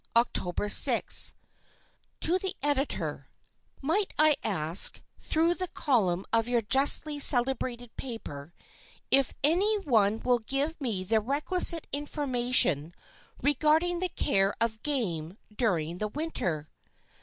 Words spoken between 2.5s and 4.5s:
Editor: Might I